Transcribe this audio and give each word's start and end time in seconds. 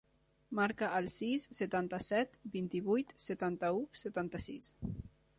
Marca 0.59 0.87
el 0.99 1.09
sis, 1.15 1.43
setanta-set, 1.57 2.39
vint-i-vuit, 2.55 3.13
setanta-u, 3.27 3.83
setanta-sis. 4.01 4.71